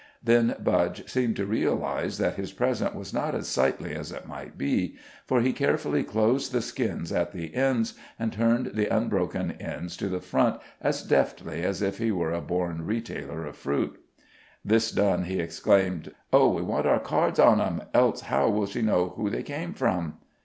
[0.23, 4.57] Then Budge seemed to realize that his present was not as sightly as it might
[4.57, 9.95] be, for he carefully closed the skins at the ends, and turned the unbroken ends
[9.97, 14.01] to the front as deftly as if he were a born retailer of fruit.
[14.65, 16.49] This done, he exclaimed: "Oh!
[16.51, 20.17] we want our cards on em, else how will she know who they came from?"